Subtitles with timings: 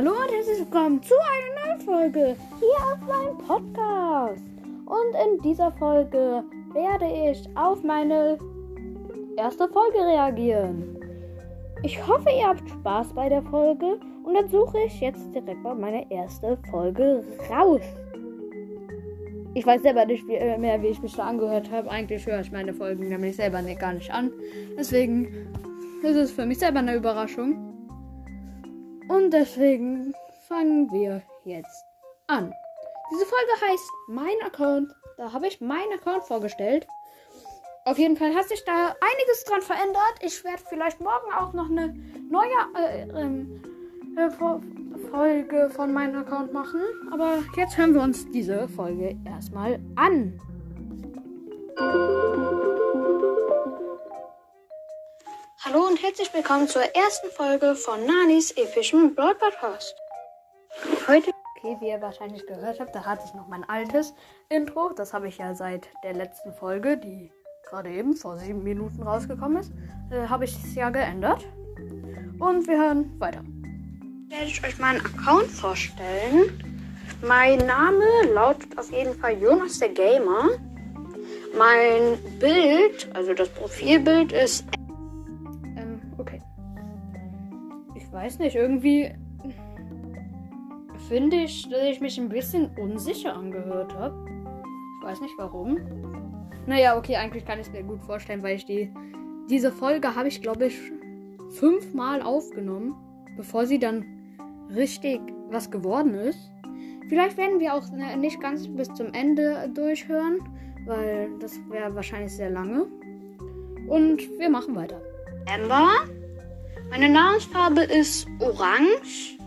[0.00, 4.42] Hallo und herzlich willkommen zu einer neuen Folge hier auf meinem Podcast.
[4.86, 6.42] Und in dieser Folge
[6.72, 8.38] werde ich auf meine
[9.36, 10.96] erste Folge reagieren.
[11.82, 15.74] Ich hoffe, ihr habt Spaß bei der Folge und dann suche ich jetzt direkt mal
[15.74, 17.82] meine erste Folge raus.
[19.52, 21.90] Ich weiß selber nicht äh, mehr, wie ich mich da angehört habe.
[21.90, 24.30] Eigentlich höre ich meine Folgen nämlich selber nicht, gar nicht an.
[24.78, 25.28] Deswegen
[26.02, 27.69] ist es für mich selber eine Überraschung.
[29.10, 30.14] Und deswegen
[30.46, 31.84] fangen wir jetzt
[32.28, 32.52] an.
[33.10, 34.94] Diese Folge heißt Mein Account.
[35.16, 36.86] Da habe ich meinen Account vorgestellt.
[37.86, 40.14] Auf jeden Fall hat sich da einiges dran verändert.
[40.22, 41.92] Ich werde vielleicht morgen auch noch eine
[42.30, 43.60] neue äh, ähm,
[44.16, 44.30] äh,
[45.10, 46.82] Folge von meinem Account machen.
[47.10, 50.40] Aber jetzt hören wir uns diese Folge erstmal an.
[55.62, 59.94] Hallo und herzlich willkommen zur ersten Folge von Nanis epischem Broad Podcast.
[61.06, 64.14] Heute, okay, wie ihr wahrscheinlich gehört habt, da hatte ich noch mein altes
[64.48, 64.90] Intro.
[64.96, 67.30] Das habe ich ja seit der letzten Folge, die
[67.68, 69.70] gerade eben vor sieben Minuten rausgekommen ist,
[70.10, 71.44] äh, habe ich es ja geändert.
[72.38, 73.44] Und wir hören weiter.
[74.30, 76.58] Werde ich euch meinen Account vorstellen.
[77.20, 80.48] Mein Name lautet auf jeden Fall Jonas der Gamer.
[81.54, 84.64] Mein Bild, also das Profilbild ist
[88.12, 89.12] weiß nicht, irgendwie
[91.08, 94.14] finde ich, dass ich mich ein bisschen unsicher angehört habe.
[94.98, 95.78] Ich weiß nicht warum.
[96.66, 98.92] Naja, okay, eigentlich kann ich es mir gut vorstellen, weil ich die.
[99.48, 100.78] Diese Folge habe ich, glaube ich,
[101.58, 102.94] fünfmal aufgenommen,
[103.36, 104.04] bevor sie dann
[104.72, 105.20] richtig
[105.50, 106.52] was geworden ist.
[107.08, 110.38] Vielleicht werden wir auch ne, nicht ganz bis zum Ende durchhören,
[110.86, 112.86] weil das wäre wahrscheinlich sehr lange.
[113.88, 115.02] Und wir machen weiter.
[115.52, 115.88] Amber?
[116.90, 119.38] Meine Namensfarbe ist orange.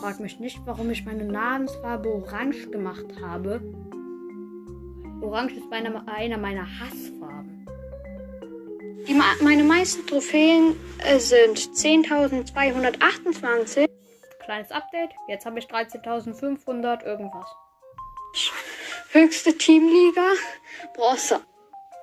[0.00, 3.60] Frag mich nicht, warum ich meine Namensfarbe orange gemacht habe.
[5.22, 7.68] Orange ist meine, einer meiner Hassfarben.
[9.06, 10.74] Die, meine meisten Trophäen
[11.04, 13.88] äh, sind 10.228.
[14.44, 15.10] Kleines Update.
[15.28, 17.46] Jetzt habe ich 13.500 irgendwas.
[19.12, 20.32] Höchste Teamliga.
[20.94, 21.42] Bronze.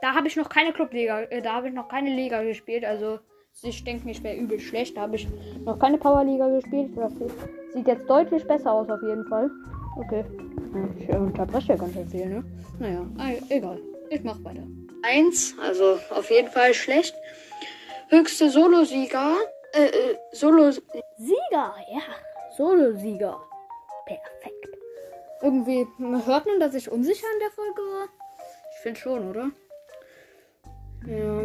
[0.02, 3.20] Da habe ich noch keine Clubliga, äh, da habe ich noch keine Liga gespielt, also
[3.64, 4.98] ich denke, ich wäre übel schlecht.
[4.98, 5.28] Da habe ich
[5.64, 6.92] noch keine Powerliga gespielt.
[6.96, 7.14] Das
[7.74, 9.50] sieht jetzt deutlich besser aus, auf jeden Fall.
[9.98, 10.26] Okay.
[11.00, 12.44] Ich unterbreche ja ganz viel, ne?
[12.80, 13.06] Naja,
[13.50, 13.80] egal.
[14.10, 14.64] Ich mach weiter.
[15.04, 17.16] Eins, also auf jeden Fall schlecht.
[18.10, 19.36] Höchste Solo-Sieger.
[19.74, 20.72] Äh, äh, Solo.
[20.72, 22.02] Sieger, ja.
[22.58, 23.40] Solo-Sieger.
[24.06, 24.70] Perfekt.
[25.42, 25.88] Irgendwie
[26.26, 28.08] hört man, dass ich unsicher in der Folge war.
[28.76, 29.52] Ich finde schon, oder?
[31.08, 31.44] Ja.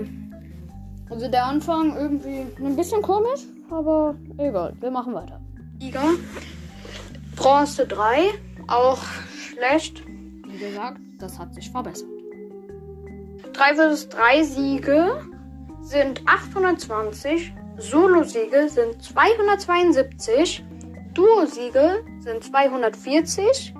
[1.10, 4.75] Also der Anfang irgendwie ein bisschen komisch, aber egal.
[4.78, 5.41] Wir machen weiter.
[5.81, 6.03] Liga.
[7.34, 8.28] Bronze 3.
[8.69, 9.03] Auch
[9.37, 10.04] schlecht.
[10.06, 12.09] Wie gesagt, das hat sich verbessert.
[13.54, 15.26] 3 vs 3 Siege
[15.81, 17.53] sind 820.
[17.76, 20.65] Solo-Siege sind 272.
[21.15, 23.75] Duo-Siege sind 240.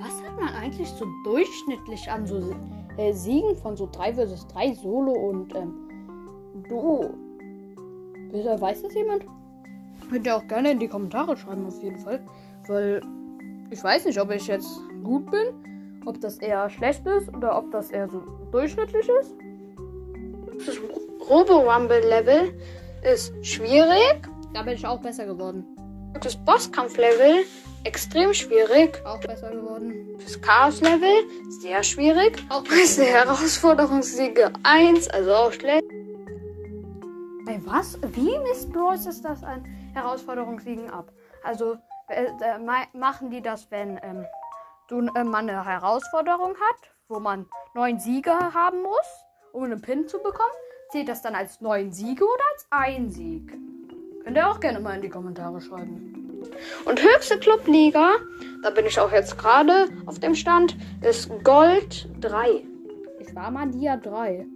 [0.00, 2.54] Was hat man eigentlich so durchschnittlich an so
[2.98, 5.87] äh, Siegen von so 3 vs 3 Solo und ähm,
[6.68, 7.14] Du.
[8.32, 9.24] Weiß das jemand?
[10.10, 12.20] Könnt ihr auch gerne in die Kommentare schreiben, auf jeden Fall.
[12.66, 13.00] Weil
[13.70, 17.70] ich weiß nicht, ob ich jetzt gut bin, ob das eher schlecht ist oder ob
[17.70, 19.34] das eher so durchschnittlich ist.
[20.66, 20.76] Das
[21.28, 22.54] Robo-Rumble-Level
[23.12, 24.22] ist schwierig.
[24.54, 25.64] Da bin ich auch besser geworden.
[26.20, 27.44] Das Bosskampf-Level
[27.84, 29.00] extrem schwierig.
[29.04, 30.16] Auch besser geworden.
[30.24, 31.24] Das Chaos-Level
[31.60, 32.42] sehr schwierig.
[32.48, 35.84] Auch beste Herausforderungssiege 1, also auch schlecht.
[37.66, 37.98] Was?
[38.12, 39.64] Wie misst Bros ist das an
[39.94, 41.12] Herausforderungssiegen ab?
[41.42, 41.76] Also
[42.08, 42.58] äh, äh,
[42.92, 44.24] machen die das, wenn ähm,
[44.88, 50.08] du, äh, man eine Herausforderung hat, wo man neun Siege haben muss, um einen Pin
[50.08, 50.52] zu bekommen?
[50.90, 53.52] Zählt das dann als neun Siege oder als ein Sieg?
[54.24, 56.14] Könnt ihr auch gerne mal in die Kommentare schreiben.
[56.84, 58.12] Und höchste Clubliga,
[58.62, 62.62] da bin ich auch jetzt gerade auf dem Stand, ist Gold 3.
[63.20, 64.46] Ich war mal Dia 3.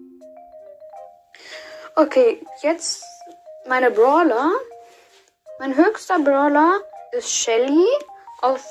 [1.95, 3.05] Okay, jetzt
[3.69, 4.53] meine Brawler.
[5.59, 6.81] Mein höchster Brawler
[7.13, 7.85] ist Shelly
[8.41, 8.65] auf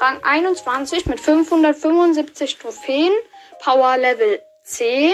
[0.00, 3.12] Rang 21 mit 575 Trophäen,
[3.62, 5.12] Power Level 10.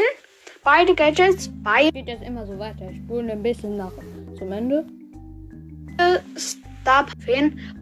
[0.63, 1.91] Beide Gadgets, beide.
[1.91, 2.89] Geht jetzt immer so weiter.
[2.89, 3.93] Ich spule ein bisschen nach
[4.39, 4.87] zum Ende.
[6.39, 7.75] Star Trophäen.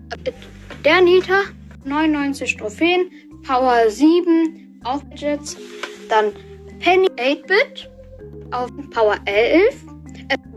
[0.83, 1.43] Der Nita
[1.85, 3.11] 99 Trophäen,
[3.47, 5.59] Power 7, auch Gadgets.
[6.09, 6.33] Dann
[6.81, 7.92] Penny 8-Bit
[8.53, 9.85] auf Power 11.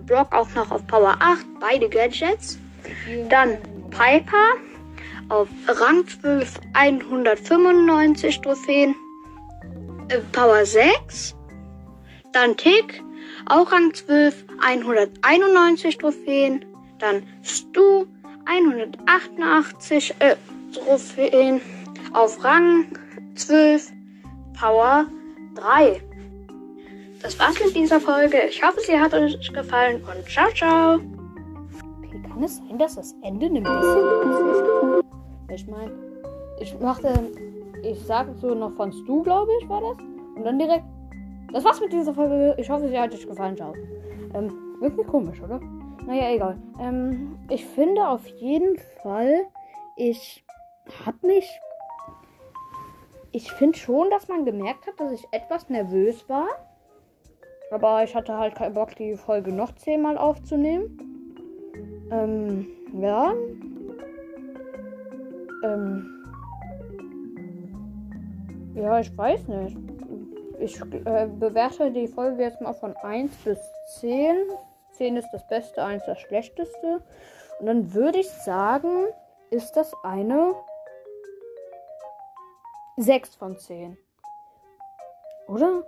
[0.05, 1.45] Brock auch noch auf Power 8.
[1.59, 2.59] Beide Gadgets.
[3.29, 3.57] Dann
[3.89, 4.55] Piper
[5.29, 8.95] auf Rang 12 195 Trophäen.
[10.09, 11.35] Äh, Power 6.
[12.31, 13.01] Dann Tick,
[13.47, 16.65] auch Rang 12 191 Trophäen.
[16.99, 18.05] Dann Stu
[18.45, 20.35] 188 äh,
[20.73, 21.61] Trophäen
[22.13, 22.85] auf Rang
[23.35, 23.91] 12
[24.59, 25.07] Power
[25.55, 26.01] 3.
[27.25, 28.37] Das war's mit dieser Folge.
[28.49, 30.99] Ich hoffe, sie hat euch gefallen und ciao, ciao.
[31.97, 34.99] Okay, kann es sein, dass das Ende ein bisschen
[35.49, 35.61] ist?
[35.61, 35.91] Ich meine,
[36.59, 37.11] ich machte,
[37.81, 39.97] ich sage so noch von Stu, glaube ich, war das.
[40.35, 40.83] Und dann direkt,
[41.51, 42.53] das war's mit dieser Folge.
[42.59, 43.57] Ich hoffe, sie hat euch gefallen.
[43.57, 43.73] Ciao.
[44.35, 45.59] Ähm, irgendwie komisch, oder?
[46.05, 46.57] Naja, egal.
[46.79, 49.47] Ähm, ich finde auf jeden Fall,
[49.95, 50.45] ich
[51.03, 51.59] hab mich.
[53.31, 56.49] Ich finde schon, dass man gemerkt hat, dass ich etwas nervös war.
[57.71, 60.99] Aber ich hatte halt keinen Bock, die Folge noch zehnmal aufzunehmen.
[62.11, 63.33] Ähm, ja.
[65.63, 66.11] Ähm.
[68.75, 69.77] Ja, ich weiß nicht.
[70.59, 73.59] Ich äh, bewerte die Folge jetzt mal von 1 bis
[73.99, 74.35] 10.
[74.91, 77.01] 10 ist das Beste, 1 das Schlechteste.
[77.59, 79.07] Und dann würde ich sagen,
[79.49, 80.53] ist das eine
[82.97, 83.97] 6 von 10.
[85.47, 85.83] Oder?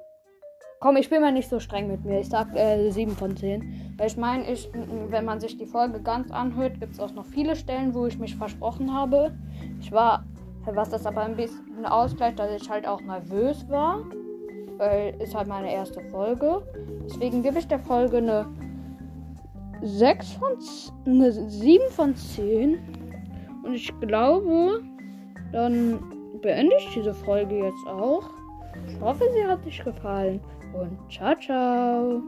[0.80, 2.20] Komm, ich bin mal nicht so streng mit mir.
[2.20, 3.96] Ich sag äh, 7 von 10.
[3.98, 4.70] Weil ich meine, ich,
[5.10, 8.20] wenn man sich die Folge ganz anhört, gibt es auch noch viele Stellen, wo ich
[8.20, 9.36] mich versprochen habe.
[9.80, 10.24] Ich war,
[10.66, 14.04] was das aber ein bisschen ausgleicht, dass ich halt auch nervös war.
[14.78, 16.62] Weil ist halt meine erste Folge.
[17.06, 18.46] Deswegen gebe ich der Folge eine
[19.82, 20.58] 6 von
[21.08, 22.78] eine 7 von 10.
[23.64, 24.84] Und ich glaube,
[25.52, 26.00] dann
[26.44, 28.30] beende ich diese Folge jetzt auch.
[28.88, 30.40] Ich hoffe, sie hat euch gefallen
[30.74, 32.22] und ciao, ciao.